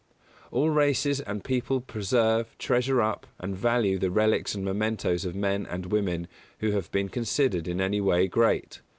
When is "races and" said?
0.71-1.43